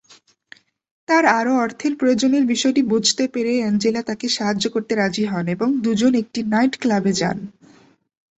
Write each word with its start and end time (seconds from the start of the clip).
তাঁর 1.09 1.23
আরও 1.31 1.53
অর্থের 1.57 1.93
প্রয়োজনের 1.95 2.43
বিষয়টি 2.45 2.81
বুঝতে 2.83 3.23
পেরে 3.27 3.53
অ্যাঞ্জেলা 3.57 4.01
তাকে 4.01 4.27
সাহায্য 4.29 4.65
করতে 4.69 4.93
রাজি 4.95 5.23
হন 5.25 5.45
এবং 5.47 5.69
দুজন 5.81 6.13
একটি 6.15 6.39
নাইট 6.43 6.73
ক্লাবে 6.81 7.11
যান। 7.13 7.37